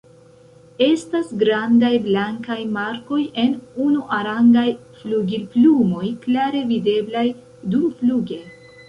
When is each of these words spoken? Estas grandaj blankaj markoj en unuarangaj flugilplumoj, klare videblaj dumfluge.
Estas 0.83 1.27
grandaj 1.41 1.91
blankaj 2.05 2.57
markoj 2.77 3.19
en 3.41 3.53
unuarangaj 3.89 4.63
flugilplumoj, 5.03 6.03
klare 6.25 6.63
videblaj 6.73 7.27
dumfluge. 7.77 8.41